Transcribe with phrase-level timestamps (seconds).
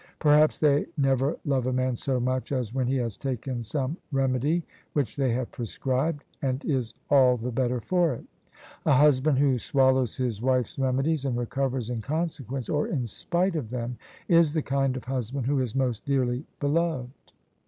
[0.17, 4.63] Perhaps they never love a man so much as when he has taken some remedy
[4.93, 8.25] which they have prescribed, and is all the better for it.
[8.87, 13.69] A husband who swallows his wife's remedies, and recovers in consequence (or in spite) of
[13.69, 13.95] them,
[14.27, 17.33] is the kind of husband who is most dearly beloved.